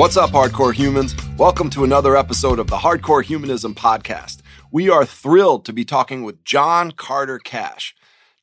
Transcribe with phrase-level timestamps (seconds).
[0.00, 1.14] What's up, hardcore humans?
[1.36, 4.40] Welcome to another episode of the Hardcore Humanism Podcast.
[4.72, 7.94] We are thrilled to be talking with John Carter Cash.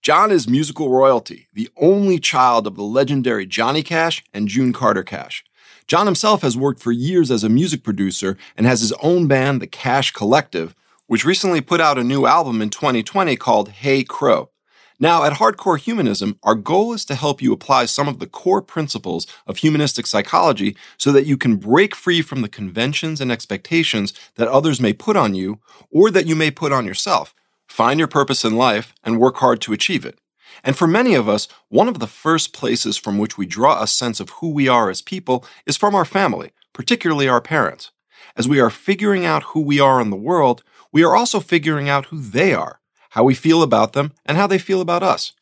[0.03, 5.01] John is musical royalty, the only child of the legendary Johnny Cash and June Carter
[5.01, 5.43] Cash.
[5.87, 9.59] John himself has worked for years as a music producer and has his own band,
[9.59, 10.75] the Cash Collective,
[11.07, 14.51] which recently put out a new album in 2020 called Hey Crow.
[14.99, 18.63] Now, at Hardcore Humanism, our goal is to help you apply some of the core
[18.63, 24.11] principles of humanistic psychology so that you can break free from the conventions and expectations
[24.35, 25.59] that others may put on you
[25.91, 27.35] or that you may put on yourself.
[27.67, 30.17] Find your purpose in life and work hard to achieve it.
[30.63, 33.85] And for many of us, one of the first places from which we draw a
[33.85, 37.91] sense of who we are as people is from our family, particularly our parents.
[38.35, 41.87] As we are figuring out who we are in the world, we are also figuring
[41.87, 42.79] out who they are
[43.11, 45.33] how we feel about them, and how they feel about us.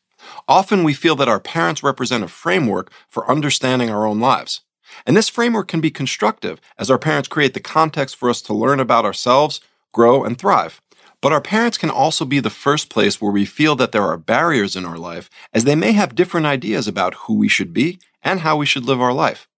[0.48, 4.62] Often we feel that our parents represent a framework for understanding our own lives.
[5.04, 8.54] And this framework can be constructive as our parents create the context for us to
[8.54, 9.60] learn about ourselves,
[9.92, 10.80] grow, and thrive.
[11.20, 14.16] But our parents can also be the first place where we feel that there are
[14.16, 17.98] barriers in our life as they may have different ideas about who we should be
[18.22, 19.48] and how we should live our life.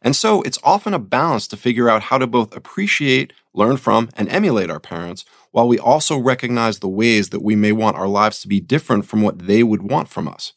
[0.00, 4.08] And so it's often a balance to figure out how to both appreciate, learn from,
[4.16, 8.08] and emulate our parents while we also recognize the ways that we may want our
[8.08, 10.52] lives to be different from what they would want from us.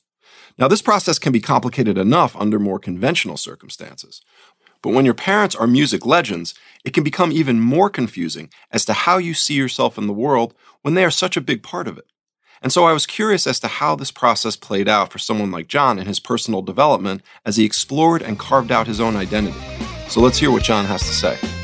[0.57, 4.21] Now, this process can be complicated enough under more conventional circumstances.
[4.81, 8.93] But when your parents are music legends, it can become even more confusing as to
[8.93, 11.97] how you see yourself in the world when they are such a big part of
[11.97, 12.05] it.
[12.61, 15.67] And so I was curious as to how this process played out for someone like
[15.67, 19.59] John in his personal development as he explored and carved out his own identity.
[20.09, 21.60] So let's hear what John has to say.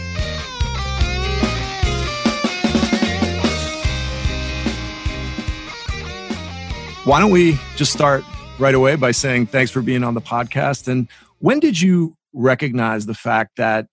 [7.08, 8.26] Why don't we just start
[8.60, 10.90] right away by saying thanks for being on the podcast?
[10.90, 11.08] And
[11.40, 13.88] when did you recognize the fact that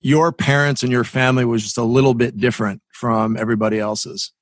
[0.00, 4.32] your parents and your family was just a little bit different from everybody else's?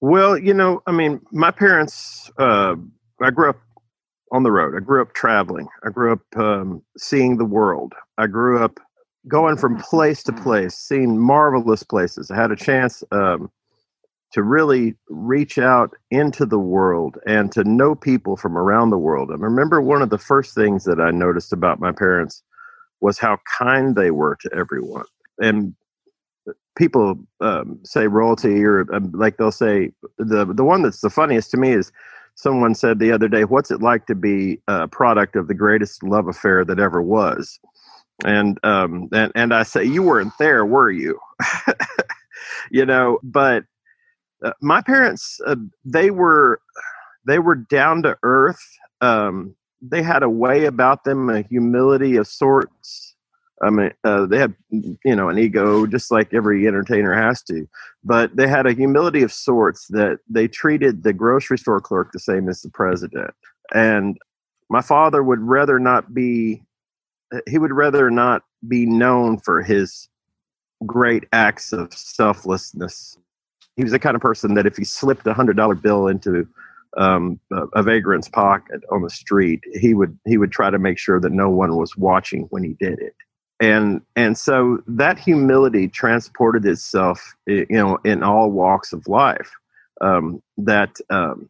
[0.00, 2.74] Well, you know, I mean, my parents, uh,
[3.22, 3.60] I grew up
[4.32, 4.74] on the road.
[4.76, 5.68] I grew up traveling.
[5.86, 7.92] I grew up um, seeing the world.
[8.18, 8.80] I grew up
[9.28, 12.32] going from place to place, seeing marvelous places.
[12.32, 13.52] I had a chance um,
[14.32, 19.30] to really reach out into the world and to know people from around the world.
[19.30, 22.42] I remember one of the first things that I noticed about my parents
[23.00, 25.04] was how kind they were to everyone.
[25.38, 25.74] And
[26.76, 31.50] people um, say royalty, or um, like they'll say the the one that's the funniest
[31.50, 31.92] to me is
[32.34, 36.02] someone said the other day, "What's it like to be a product of the greatest
[36.02, 37.58] love affair that ever was?"
[38.24, 41.18] And um, and and I say, "You weren't there, were you?"
[42.70, 43.64] you know, but
[44.44, 46.60] uh, my parents uh, they were
[47.26, 48.62] they were down to earth.
[49.00, 53.14] Um, they had a way about them a humility of sorts.
[53.62, 57.68] I mean uh, they had you know an ego just like every entertainer has to.
[58.04, 62.18] But they had a humility of sorts that they treated the grocery store clerk the
[62.18, 63.32] same as the president.
[63.74, 64.18] And
[64.68, 66.62] my father would rather not be
[67.48, 70.08] he would rather not be known for his
[70.84, 73.16] great acts of selflessness
[73.76, 76.46] he was the kind of person that if he slipped a hundred dollar bill into
[76.96, 81.20] um, a, vagrant's pocket on the street, he would he would try to make sure
[81.20, 83.14] that no one was watching when he did it.
[83.60, 89.50] And and so that humility transported itself, you know, in all walks of life.
[90.00, 91.48] Um, that um,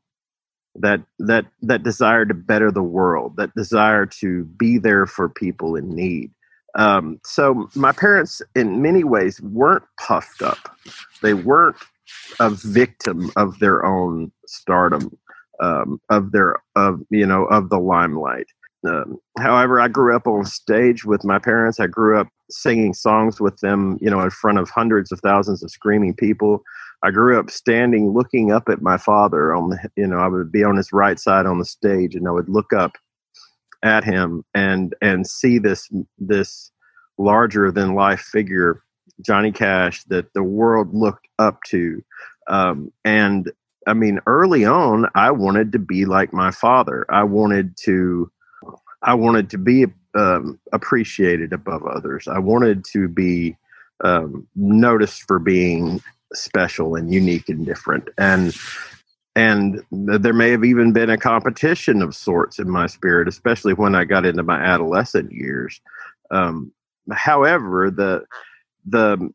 [0.76, 5.76] that that that desire to better the world, that desire to be there for people
[5.76, 6.30] in need.
[6.74, 10.76] Um, so my parents, in many ways, weren't puffed up.
[11.22, 11.76] They weren't
[12.40, 15.16] a victim of their own stardom,
[15.60, 18.46] um, of their of you know of the limelight.
[18.86, 21.78] Um, however, I grew up on stage with my parents.
[21.78, 25.62] I grew up singing songs with them, you know, in front of hundreds of thousands
[25.62, 26.62] of screaming people.
[27.04, 29.54] I grew up standing, looking up at my father.
[29.54, 32.26] On the, you know, I would be on his right side on the stage, and
[32.26, 32.92] I would look up
[33.82, 35.88] at him and and see this
[36.18, 36.70] this
[37.18, 38.82] larger than life figure
[39.20, 42.02] Johnny Cash that the world looked up to.
[42.48, 43.50] Um, and
[43.86, 47.06] I mean, early on, I wanted to be like my father.
[47.08, 48.30] I wanted to,
[49.02, 52.28] I wanted to be um, appreciated above others.
[52.28, 53.56] I wanted to be
[54.04, 58.08] um, noticed for being special and unique and different.
[58.18, 58.54] And
[59.34, 63.94] and there may have even been a competition of sorts in my spirit, especially when
[63.94, 65.80] I got into my adolescent years.
[66.30, 66.70] Um,
[67.10, 68.24] however, the
[68.84, 69.30] the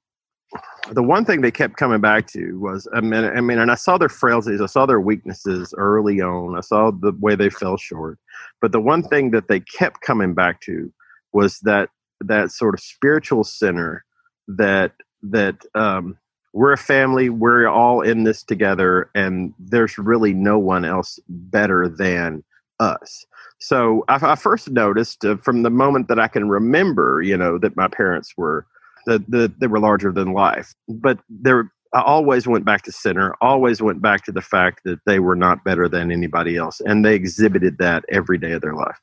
[0.92, 3.76] the one thing they kept coming back to was I mean, I mean, and I
[3.76, 7.78] saw their frailties, I saw their weaknesses early on, I saw the way they fell
[7.78, 8.18] short.
[8.62, 10.92] But the one thing that they kept coming back to
[11.34, 11.90] was that
[12.22, 14.06] that sort of spiritual center
[14.48, 16.18] that that um,
[16.54, 21.88] we're a family, we're all in this together, and there's really no one else better
[21.88, 22.44] than
[22.80, 23.26] us.
[23.60, 27.58] So I, I first noticed uh, from the moment that I can remember, you know,
[27.60, 28.66] that my parents were
[29.07, 33.33] that the, they were larger than life, but there I always went back to center,
[33.42, 36.81] always went back to the fact that they were not better than anybody else.
[36.81, 38.98] And they exhibited that every day of their life.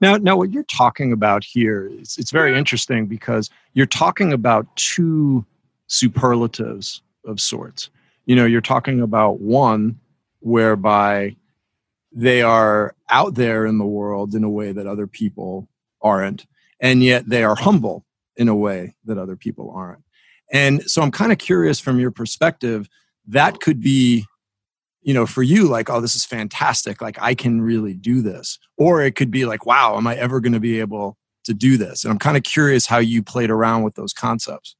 [0.00, 4.66] Now, now what you're talking about here is it's very interesting because you're talking about
[4.76, 5.46] two
[5.86, 7.90] superlatives of sorts.
[8.26, 9.98] You know, you're talking about one
[10.40, 11.36] whereby
[12.12, 15.68] they are out there in the world in a way that other people
[16.02, 16.46] aren't,
[16.80, 18.05] and yet they are humble
[18.36, 20.02] in a way that other people aren't.
[20.52, 22.88] And so I'm kind of curious from your perspective,
[23.26, 24.24] that could be,
[25.02, 27.00] you know, for you, like, oh, this is fantastic.
[27.00, 28.58] Like, I can really do this.
[28.76, 31.76] Or it could be like, wow, am I ever going to be able to do
[31.76, 32.04] this?
[32.04, 34.76] And I'm kind of curious how you played around with those concepts.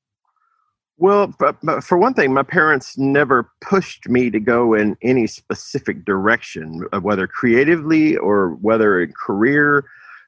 [0.98, 5.26] Well, but, but for one thing, my parents never pushed me to go in any
[5.26, 9.84] specific direction, uh, whether creatively or whether in career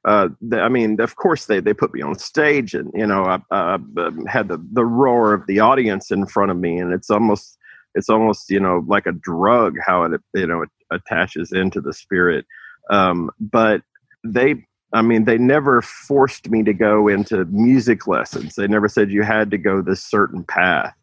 [0.09, 3.41] uh, I mean, of course, they, they put me on stage, and you know, I,
[3.51, 7.11] I, um, had the, the roar of the audience in front of me, and it's
[7.11, 7.59] almost
[7.95, 11.93] it's almost you know like a drug how it you know it attaches into the
[11.93, 12.47] spirit.
[12.89, 13.83] Um, but
[14.25, 14.65] they,
[14.95, 18.55] I mean, they never forced me to go into music lessons.
[18.55, 20.95] They never said you had to go this certain path.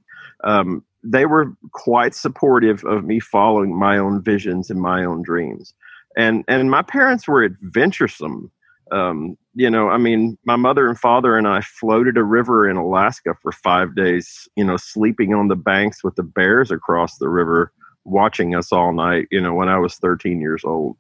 [0.44, 5.76] Um, they were quite supportive of me following my own visions and my own dreams.
[6.18, 8.50] And and my parents were adventuresome
[8.92, 12.78] um, you know, I mean, my mother and father and I floated a river in
[12.78, 17.30] Alaska for five days, you know, sleeping on the banks with the bears across the
[17.30, 17.72] river,
[18.04, 20.98] watching us all night, you know, when I was 13 years old.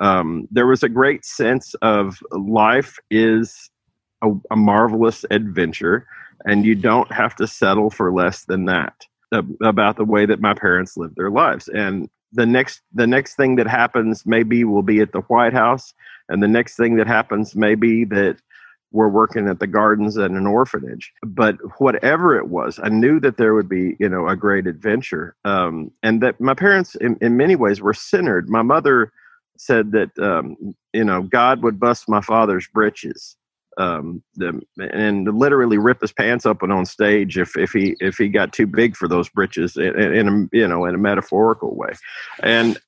[0.00, 3.70] Um, there was a great sense of life is
[4.22, 6.06] a, a marvelous adventure,
[6.44, 8.94] and you don't have to settle for less than that
[9.62, 11.68] about the way that my parents lived their lives.
[11.68, 15.94] And the next the next thing that happens maybe will be at the White House,
[16.28, 18.36] and the next thing that happens may be that
[18.90, 21.12] we're working at the gardens at an orphanage.
[21.22, 25.36] But whatever it was, I knew that there would be you know a great adventure,
[25.44, 28.48] um, and that my parents in, in many ways were centered.
[28.48, 29.12] My mother
[29.56, 33.36] said that um, you know God would bust my father's britches
[33.78, 34.60] um, the,
[34.92, 38.66] and literally rip his pants open on stage if, if he if he got too
[38.66, 41.92] big for those britches in, in a you know in a metaphorical way,
[42.42, 42.78] and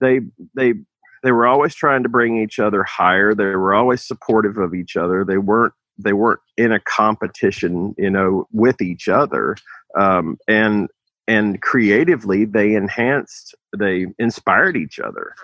[0.00, 0.20] they
[0.56, 0.74] they
[1.22, 3.34] they were always trying to bring each other higher.
[3.34, 5.24] They were always supportive of each other.
[5.24, 9.56] They weren't they weren't in a competition you know with each other,
[9.98, 10.88] um, and
[11.26, 15.34] and creatively they enhanced they inspired each other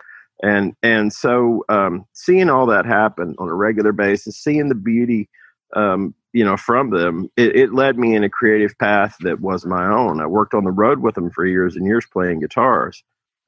[0.43, 5.29] and and so um, seeing all that happen on a regular basis, seeing the beauty,
[5.75, 9.65] um, you know, from them, it, it, led me in a creative path that was
[9.65, 10.21] my own.
[10.21, 13.03] I worked on the road with them for years and years, playing guitars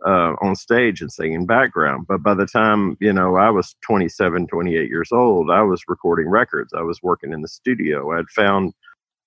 [0.07, 2.07] uh, on stage and singing background.
[2.07, 6.29] But by the time you know I was 27, 28 years old, I was recording
[6.29, 6.73] records.
[6.73, 8.13] I was working in the studio.
[8.13, 8.73] I had found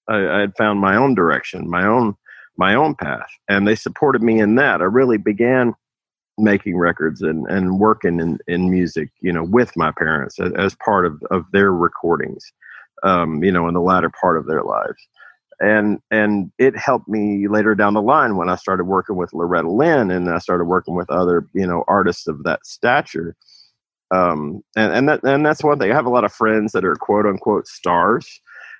[0.08, 2.16] I, I had found my own direction, my own
[2.58, 4.82] my own path, and they supported me in that.
[4.82, 5.74] I really began
[6.40, 10.76] making records and, and working in, in music, you know, with my parents as, as
[10.76, 12.52] part of, of their recordings,
[13.04, 15.08] um, you know, in the latter part of their lives.
[15.62, 19.70] And and it helped me later down the line when I started working with Loretta
[19.70, 23.36] Lynn and I started working with other, you know, artists of that stature.
[24.12, 25.92] Um, and, and that and that's one thing.
[25.92, 28.40] I have a lot of friends that are quote unquote stars.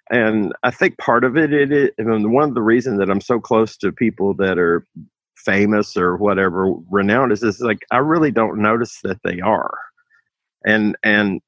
[0.10, 3.22] And I think part of it, it, it and one of the reasons that I'm
[3.22, 4.88] so close to people that are
[5.46, 9.78] famous or whatever renowned is it's like I really don't notice that they are,
[10.66, 11.42] and and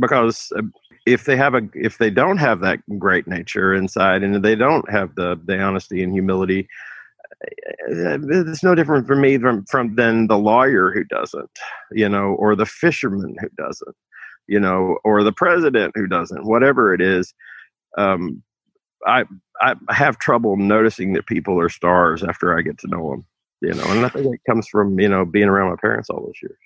[0.00, 0.62] because uh,
[1.06, 4.90] if they have a if they don't have that great nature inside and they don't
[4.90, 6.68] have the the honesty and humility
[7.90, 11.50] uh, it's no different for me from, from than the lawyer who doesn't
[11.90, 13.96] you know or the fisherman who doesn't
[14.46, 17.34] you know or the president who doesn't whatever it is
[17.98, 18.42] um,
[19.06, 19.24] I
[19.60, 23.26] I have trouble noticing that people are stars after I get to know them
[23.62, 26.20] you know, and I think it comes from, you know, being around my parents all
[26.20, 26.58] those years.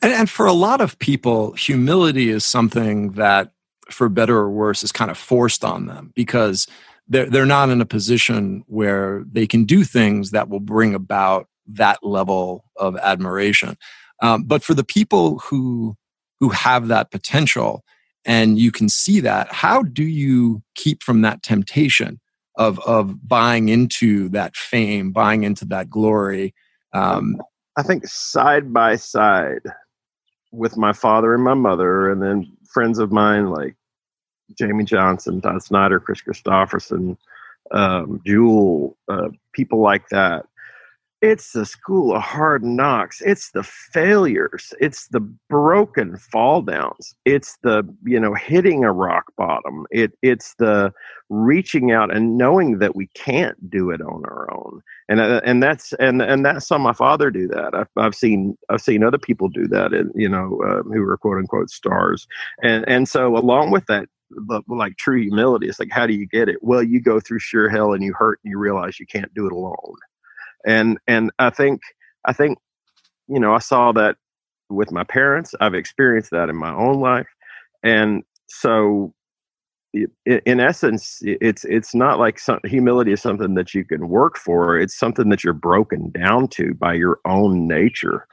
[0.00, 3.52] And, and for a lot of people, humility is something that,
[3.90, 6.66] for better or worse, is kind of forced on them because
[7.08, 11.48] they're, they're not in a position where they can do things that will bring about
[11.66, 13.76] that level of admiration.
[14.22, 15.96] Um, but for the people who
[16.40, 17.84] who have that potential
[18.24, 22.20] and you can see that, how do you keep from that temptation
[22.56, 26.54] of of buying into that fame, buying into that glory.
[26.92, 27.40] Um,
[27.76, 29.62] I think side by side
[30.52, 33.74] with my father and my mother, and then friends of mine like
[34.60, 37.16] Jamey Johnson, Todd Snider, Kris Kristofferson,
[37.72, 40.46] um, Jewel, uh, people like that.
[41.24, 43.22] It's the school of hard knocks.
[43.22, 44.74] It's the failures.
[44.78, 47.14] It's the broken fall downs.
[47.24, 49.86] It's the you know hitting a rock bottom.
[49.90, 50.92] It it's the
[51.30, 54.82] reaching out and knowing that we can't do it on our own.
[55.08, 57.74] And uh, and that's and and that's saw my father do that.
[57.74, 59.94] I've, I've seen I've seen other people do that.
[59.94, 62.26] And you know uh, who were quote unquote stars.
[62.62, 65.68] And and so along with that the, like true humility.
[65.68, 66.56] It's like, how do you get it?
[66.60, 69.46] Well, you go through sheer hell and you hurt and you realize you can't do
[69.46, 69.96] it alone.
[70.66, 71.80] And and I think
[72.24, 72.58] I think
[73.28, 74.16] you know I saw that
[74.70, 75.54] with my parents.
[75.60, 77.28] I've experienced that in my own life,
[77.82, 79.14] and so
[80.26, 84.78] in essence, it's it's not like some, humility is something that you can work for.
[84.78, 88.26] It's something that you're broken down to by your own nature,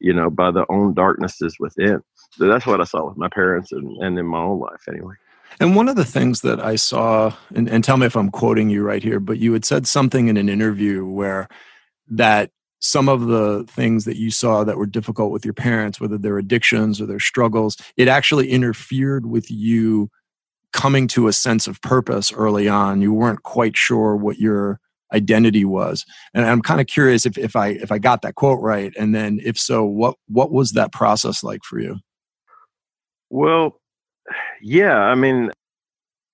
[0.00, 2.02] you know, by the own darknesses within.
[2.32, 5.14] So that's what I saw with my parents and, and in my own life, anyway.
[5.60, 8.70] And one of the things that I saw, and, and tell me if I'm quoting
[8.70, 11.48] you right here, but you had said something in an interview where
[12.08, 12.50] that
[12.80, 16.38] some of the things that you saw that were difficult with your parents, whether their
[16.38, 20.10] addictions or their struggles, it actually interfered with you
[20.72, 23.00] coming to a sense of purpose early on.
[23.00, 24.78] You weren't quite sure what your
[25.12, 26.04] identity was.
[26.34, 28.92] And I'm kind of curious if, if I if I got that quote right.
[28.98, 31.98] And then if so, what what was that process like for you?
[33.30, 33.80] Well,
[34.60, 35.50] yeah, I mean,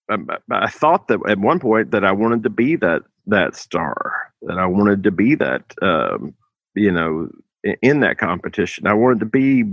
[0.09, 0.17] I,
[0.51, 4.59] I, thought that at one point that I wanted to be that that star, that
[4.59, 6.35] I wanted to be that, um,
[6.75, 7.31] you know,
[7.63, 8.87] in, in that competition.
[8.87, 9.65] I wanted to be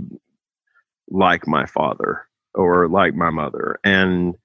[1.10, 4.36] like my father or like my mother, and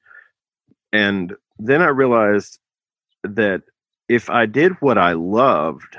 [0.91, 2.59] and then I realized
[3.23, 3.63] that
[4.09, 5.97] if I did what I loved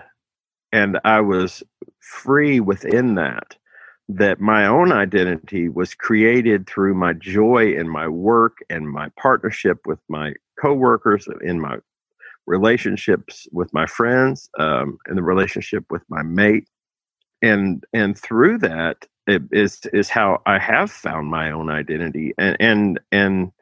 [0.72, 1.62] and I was
[2.00, 3.56] free within that,
[4.08, 9.86] that my own identity was created through my joy in my work and my partnership
[9.86, 11.76] with my coworkers in my
[12.46, 16.66] relationships with my friends um, and the relationship with my mate
[17.42, 18.96] and and through that
[19.26, 23.52] it is is how i have found my own identity and and and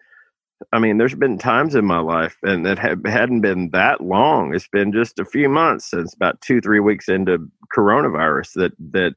[0.72, 4.54] I mean, there's been times in my life, and it have, hadn't been that long.
[4.54, 9.14] It's been just a few months since about two, three weeks into coronavirus that that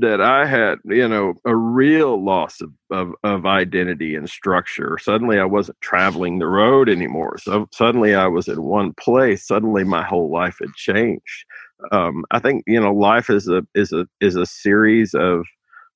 [0.00, 4.98] that I had, you know, a real loss of, of, of identity and structure.
[4.98, 7.36] Suddenly I wasn't traveling the road anymore.
[7.38, 9.46] So suddenly I was in one place.
[9.46, 11.44] Suddenly my whole life had changed.
[11.90, 15.44] Um, I think, you know, life is a is a is a series of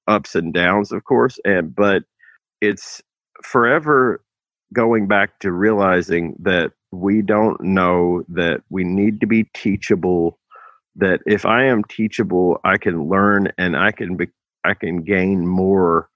[0.09, 2.03] ups and downs, of course, and but
[2.61, 3.01] it's
[3.43, 4.23] forever
[4.73, 10.39] going back to realizing that we don't know that we need to be teachable
[10.97, 14.27] that if i am teachable i can learn and i can be
[14.65, 16.09] i can gain more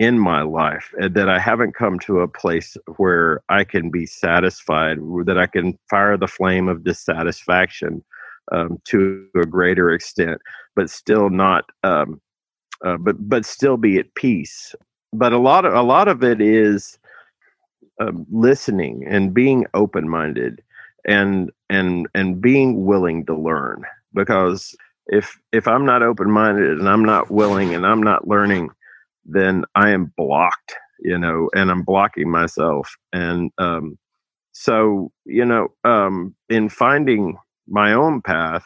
[0.00, 4.06] in my life and that i haven't come to a place where i can be
[4.06, 8.04] satisfied that i can fire the flame of dissatisfaction
[8.52, 10.40] um, to a greater extent
[10.76, 12.20] but still not um,
[12.84, 14.74] uh, but but still be at peace.
[15.12, 16.98] But a lot of a lot of it is
[18.00, 20.62] um, listening and being open minded
[21.06, 24.74] and and and being willing to learn because
[25.06, 28.70] if if I'm not open minded and I'm not willing and I'm not learning
[29.26, 32.94] then I am blocked you know and I'm blocking myself.
[33.12, 33.98] And um
[34.52, 37.36] so you know um in finding
[37.68, 38.64] my own path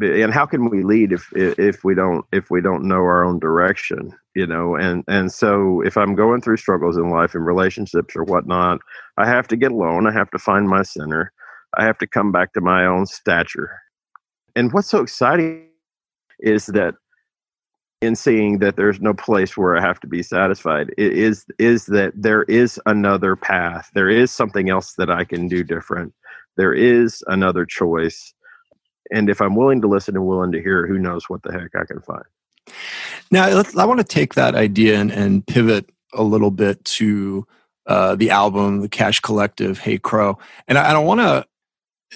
[0.00, 3.38] and how can we lead if if we don't if we don't know our own
[3.38, 4.74] direction you know?
[4.76, 8.80] And and so if i'm going through struggles in life and relationships or whatnot
[9.18, 10.06] i have to get alone.
[10.06, 11.32] I have to find my center.
[11.78, 13.78] I have to come back to my own stature
[14.56, 15.68] and what's so exciting
[16.40, 16.94] is that
[18.00, 21.86] in seeing that there's no place where i have to be satisfied it is is
[21.86, 23.90] that there is another path.
[23.94, 26.12] There is something else that i can do different.
[26.56, 28.34] There is another choice.
[29.10, 31.70] And if I'm willing to listen and willing to hear, who knows what the heck
[31.74, 32.24] I can find.
[33.30, 37.46] Now, I want to take that idea and, and pivot a little bit to
[37.86, 41.46] uh, the album, the Cash Collective, Hey Crow, and I, I don't want to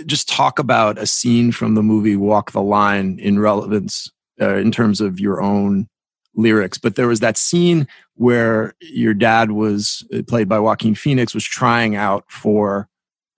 [0.05, 4.11] just talk about a scene from the movie Walk the Line in relevance
[4.41, 5.89] uh, in terms of your own
[6.35, 6.79] lyrics.
[6.79, 11.45] But there was that scene where your dad was uh, played by Joaquin Phoenix was
[11.45, 12.89] trying out for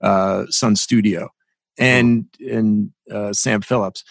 [0.01, 1.31] uh, Sun Studio,
[1.79, 4.05] and and uh, Sam Phillips,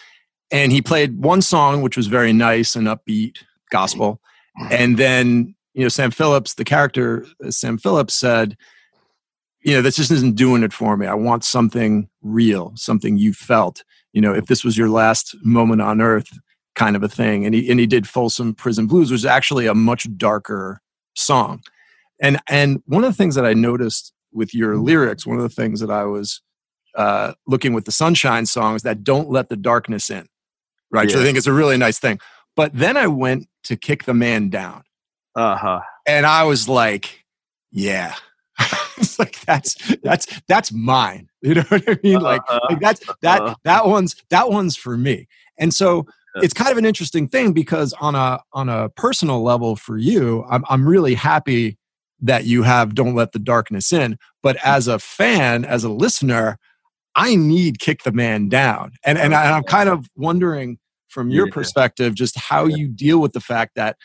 [0.50, 3.38] and he played one song which was very nice and upbeat
[3.70, 4.20] gospel,
[4.70, 8.56] and then you know Sam Phillips, the character uh, Sam Phillips said,
[9.68, 11.06] you know this just isn't doing it for me.
[11.06, 13.84] I want something real, something you felt.
[14.14, 16.28] You know, if this was your last moment on earth,
[16.74, 17.44] kind of a thing.
[17.44, 20.80] And he and he did Folsom Prison Blues, which is actually a much darker
[21.14, 21.60] song.
[22.22, 24.84] and and one of the things that I noticed with your Mm-hmm.
[24.84, 26.40] lyrics, one of the things that I was
[26.94, 30.26] uh, looking with the Sunshine songs that don't let the darkness in,
[30.90, 31.10] right?
[31.10, 32.18] So I think it's a really nice thing.
[32.56, 34.82] But then I went to kick the man down,
[35.36, 35.80] Uh huh.
[36.06, 37.24] and I was like,
[37.70, 38.14] yeah.
[39.00, 41.28] it's like that's that's that's mine.
[41.40, 42.20] You know what I mean?
[42.20, 42.60] Like, Uh-huh.
[42.68, 43.54] like that's that Uh-huh.
[43.64, 45.28] that one's that one's for me.
[45.58, 46.06] And so
[46.42, 50.44] it's kind of an interesting thing because on a on a personal level for you,
[50.50, 51.78] I'm I'm really happy
[52.20, 54.18] that you have don't let the darkness in.
[54.42, 56.58] But as a fan, as a listener,
[57.14, 58.92] I need kick the man down.
[59.04, 60.78] And and, I, and I'm kind of wondering
[61.08, 61.52] from your Yeah.
[61.52, 63.96] perspective just how you deal with the fact that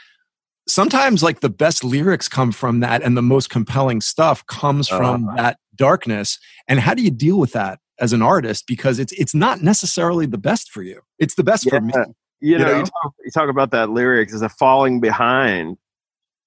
[0.67, 5.27] sometimes like the best lyrics come from that and the most compelling stuff comes from
[5.27, 5.37] Uh-huh.
[5.37, 9.35] that darkness and how do you deal with that as an artist because it's it's
[9.35, 12.05] not necessarily the best for you it's the best for me Yeah.
[12.41, 12.77] You know, know?
[12.79, 15.77] You, talk, you talk about that lyrics as a falling behind.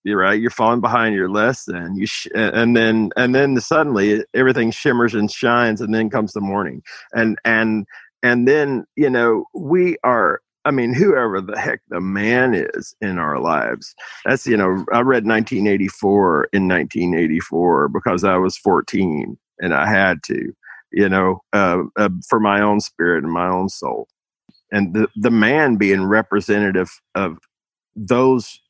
[0.05, 0.39] You're right.
[0.39, 1.97] You're falling behind your lesson.
[1.97, 6.43] You sh- and then and then suddenly everything shimmers and shines, and then comes the
[6.43, 6.83] morning,
[7.15, 7.87] and and
[8.23, 10.41] and then you know we are.
[10.67, 13.95] I mean, whoever the heck the man is in our lives.
[14.25, 14.85] That's you know.
[14.93, 20.53] I read 1984 in 1984 because I was 14 and I had to.
[20.93, 24.09] You know, uh, uh, for my own spirit and my own soul
[24.73, 27.39] and the, the man being representative of
[27.95, 28.61] those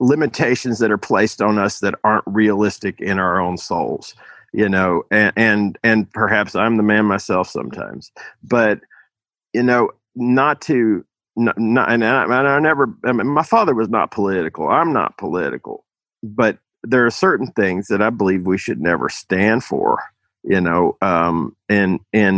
[0.00, 4.14] limitations that are placed on us that aren't realistic in our own souls
[4.52, 8.10] you know and and, and perhaps i'm the man myself sometimes
[8.42, 8.80] but
[9.52, 11.04] you know not to
[11.36, 14.68] not, not and, I, and I never I mean, my father was not political.
[14.68, 15.84] I'm not political.
[16.22, 19.98] But there are certain things that i believe we should never stand for
[20.44, 21.56] you know um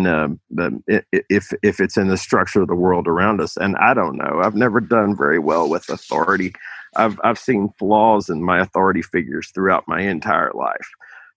[0.06, 0.82] um, the,
[1.14, 3.56] i- if if it's in the structure of the world around us.
[3.56, 4.40] And i don't know.
[4.42, 6.52] I've never done very well with authority.
[6.96, 10.88] I've i've seen flaws in my authority figures throughout my entire life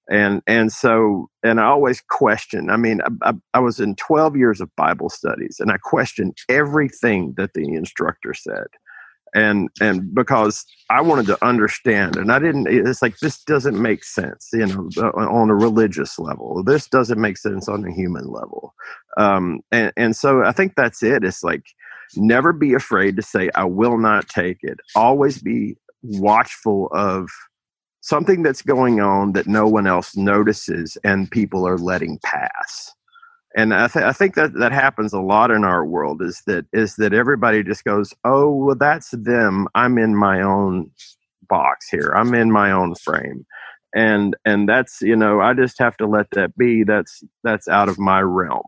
[0.09, 4.35] and and so and i always question i mean I, I, I was in 12
[4.37, 8.67] years of bible studies and i questioned everything that the instructor said.
[9.35, 14.05] And and because i wanted to understand and i didn't it's like this doesn't make
[14.05, 16.63] sense you know on a religious level.
[16.63, 18.73] This doesn't make sense on a human level.
[19.17, 21.25] Um and and so i think that's it.
[21.25, 21.63] It's like
[22.15, 24.79] never be afraid to say i will not take it.
[24.95, 27.27] Always be watchful of
[28.07, 32.93] something that's going on that no one else notices and people are letting pass.
[33.55, 36.65] And I, th- I think that that happens a lot in our world is that
[36.71, 39.67] is that everybody just goes oh well that's them.
[39.75, 40.89] I'm in my own
[41.49, 42.13] box here.
[42.15, 43.45] I'm in my own frame.
[43.93, 46.83] And and that's you know i just have to let that be.
[46.83, 48.63] That's that's out of my realm.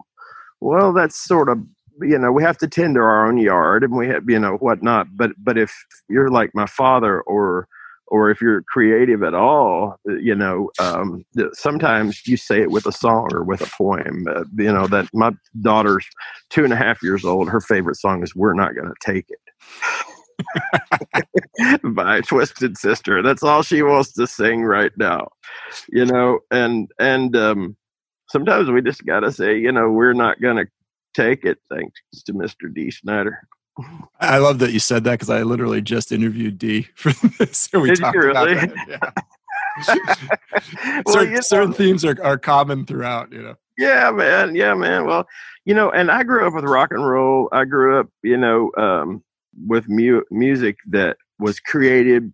[0.59, 1.59] Well that's sort of
[2.01, 4.57] you know we have to tend to our own yard and we have you know
[4.57, 5.07] whatnot.
[5.15, 5.73] But but if
[6.09, 7.69] you're like my father or
[8.09, 12.85] or if you're creative at all, uh, you know, um, sometimes you say it with
[12.85, 14.25] a song or with a poem.
[14.29, 16.05] Uh, you know, that my daughter's
[16.49, 17.49] two and a half years old.
[17.49, 19.39] Her favorite song is "We're Not Gonna Take It"
[21.95, 23.21] by Twisted Sister.
[23.21, 25.29] That's all she wants to sing right now.
[25.89, 27.77] You know, and and um,
[28.29, 30.65] sometimes we just gotta say, you know, we're not gonna
[31.13, 31.59] take it.
[31.69, 32.73] Thanks to Mr.
[32.73, 33.47] Dee Snider.
[34.19, 37.79] I love that you said that because i literally just interviewed Dee for this so
[37.79, 38.55] we Did you talked about really?
[38.67, 38.87] that.
[38.87, 39.11] Yeah.
[41.05, 44.55] Well, certain, you know- certain themes are, are common throughout you know Yeah, man.
[44.55, 45.05] Yeah, man.
[45.05, 45.25] Well,
[45.65, 47.47] you know, and I grew up with rock and roll.
[47.51, 49.23] I grew up, you know, um,
[49.67, 52.33] with mu- music that was created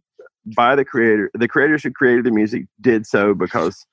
[0.55, 1.29] by the creator.
[1.33, 3.85] The creators who created the music did so because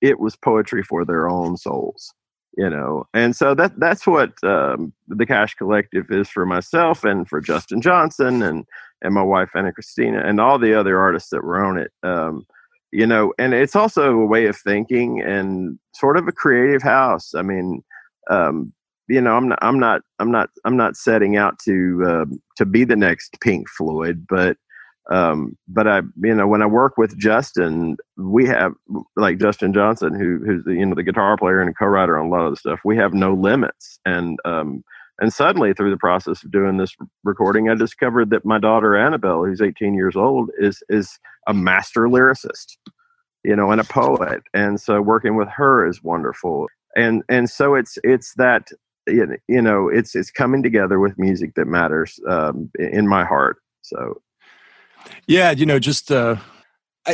[0.00, 2.12] it was poetry for their own souls,
[2.56, 3.06] you know.
[3.14, 7.80] And so that that's what um, the Cash Collective is for myself and for Justin
[7.80, 8.64] Johnson and
[9.02, 11.92] and my wife Ana Cristina and all the other artists that were on it.
[12.02, 12.46] Um,
[12.92, 17.34] you know and it's also a way of thinking and sort of a creative house
[17.34, 17.82] i mean
[18.30, 18.72] um
[19.08, 22.64] you know i'm not i'm not i'm not i'm not setting out to um to
[22.64, 24.56] be the next pink floyd but
[25.10, 28.72] um but i you know when i work with justin we have
[29.16, 32.28] like justin johnson who who's the you know the guitar player and co-writer on a
[32.28, 33.98] lot of the stuff we have no limits.
[34.04, 34.82] And um
[35.18, 39.44] and suddenly through the process of doing this recording i discovered that my daughter annabelle
[39.44, 42.76] who's 18 years old is is a master lyricist
[43.46, 44.42] you know and a poet.
[44.52, 46.66] And so working with her is wonderful.
[46.96, 48.68] And and so it's it's that
[49.06, 53.58] you know it's it's coming together with music that matters um, in my heart.
[53.82, 54.20] So
[55.26, 56.36] Yeah, you know, just uh,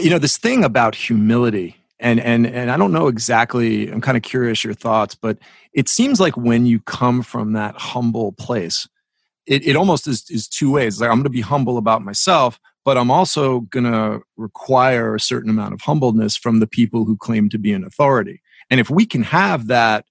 [0.01, 3.89] you know, this thing about humility, and and and I don't know exactly.
[3.91, 5.39] I'm kind of curious your thoughts, but
[5.73, 8.89] it seems like when you come from that humble place,
[9.47, 11.01] it, it almost is is two ways.
[11.01, 15.21] Like I'm going to be humble about myself, but I'm also going to require a
[15.21, 18.41] certain amount of humbleness from the people who claim to be an authority.
[18.71, 20.05] And if we can have that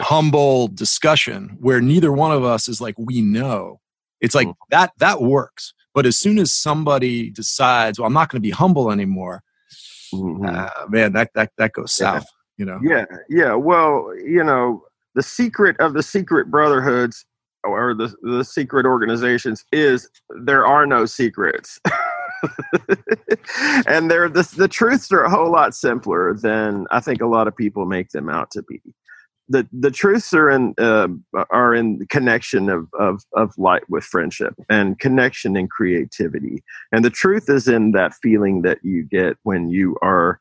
[0.00, 3.80] humble discussion where neither one of us is like, we know,
[4.20, 4.64] it's like mm-hmm.
[4.70, 5.72] that, that works.
[5.94, 9.42] But as soon as somebody decides, well, I'm not going to be humble anymore,
[10.12, 10.44] mm-hmm.
[10.46, 12.24] uh, man, that, that, that goes south,
[12.56, 12.64] yeah.
[12.64, 12.80] you know?
[12.82, 13.04] Yeah.
[13.28, 13.54] Yeah.
[13.54, 17.26] Well, you know, the secret of the secret brotherhoods
[17.64, 20.08] or the, the secret organizations is
[20.44, 21.78] there are no secrets.
[23.86, 27.46] and they're the, the truths are a whole lot simpler than I think a lot
[27.46, 28.80] of people make them out to be.
[29.52, 31.08] The the truths are in uh,
[31.50, 36.62] are in connection of, of of light with friendship and connection and creativity.
[36.90, 40.40] And the truth is in that feeling that you get when you are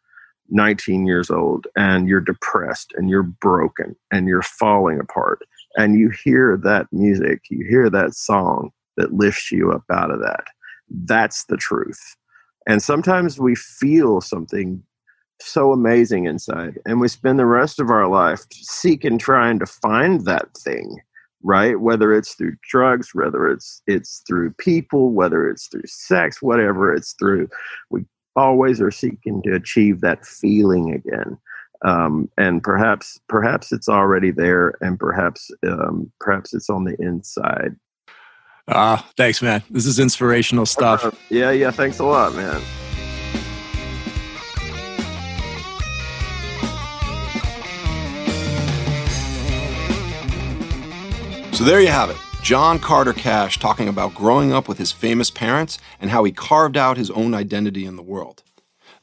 [0.50, 5.40] 19 years old and you're depressed and you're broken and you're falling apart
[5.78, 10.20] and you hear that music, you hear that song that lifts you up out of
[10.20, 10.46] that.
[10.90, 12.16] That's the truth.
[12.68, 14.84] And sometimes we feel something
[15.46, 20.26] so amazing inside, and we spend the rest of our life seeking, trying to find
[20.26, 20.98] that thing,
[21.44, 21.80] right?
[21.80, 27.14] Whether it's through drugs, whether it's it's through people, whether it's through sex, whatever it's
[27.14, 27.50] through,
[27.90, 31.38] we always are seeking to achieve that feeling again
[31.84, 37.76] um, and perhaps perhaps it's already there, and perhaps um, perhaps it's on the inside.
[38.68, 39.64] Ah, thanks, man.
[39.70, 41.04] This is inspirational stuff.
[41.04, 41.72] Uh, yeah, yeah.
[41.72, 42.62] Thanks a lot, man.
[51.62, 52.18] So there you have it.
[52.42, 56.76] John Carter Cash talking about growing up with his famous parents and how he carved
[56.76, 58.42] out his own identity in the world.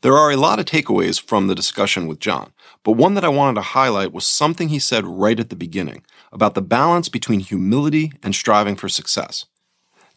[0.00, 3.28] There are a lot of takeaways from the discussion with John, but one that I
[3.28, 7.38] wanted to highlight was something he said right at the beginning about the balance between
[7.38, 9.46] humility and striving for success.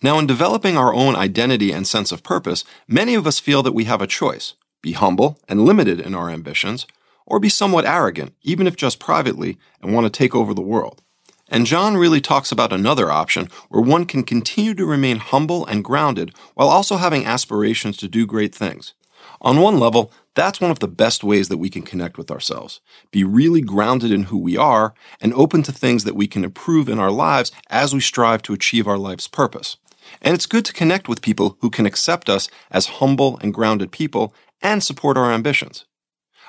[0.01, 3.75] Now, in developing our own identity and sense of purpose, many of us feel that
[3.75, 6.87] we have a choice be humble and limited in our ambitions,
[7.27, 11.03] or be somewhat arrogant, even if just privately, and want to take over the world.
[11.51, 15.83] And John really talks about another option where one can continue to remain humble and
[15.83, 18.93] grounded while also having aspirations to do great things.
[19.41, 22.79] On one level, that's one of the best ways that we can connect with ourselves.
[23.11, 26.87] Be really grounded in who we are and open to things that we can improve
[26.87, 29.75] in our lives as we strive to achieve our life's purpose.
[30.21, 33.91] And it's good to connect with people who can accept us as humble and grounded
[33.91, 35.85] people and support our ambitions.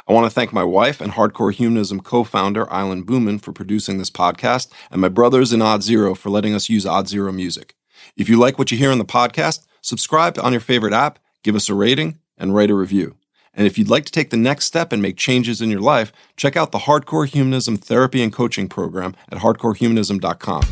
[0.09, 3.99] I want to thank my wife and Hardcore Humanism co founder, Island Booman, for producing
[3.99, 7.75] this podcast, and my brothers in Odd Zero for letting us use Odd Zero music.
[8.17, 11.55] If you like what you hear on the podcast, subscribe on your favorite app, give
[11.55, 13.17] us a rating, and write a review.
[13.55, 16.13] And if you'd like to take the next step and make changes in your life,
[16.37, 20.63] check out the Hardcore Humanism Therapy and Coaching Program at hardcorehumanism.com.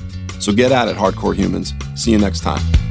[0.41, 1.75] So get at it, Hardcore Humans.
[1.95, 2.90] See you next time.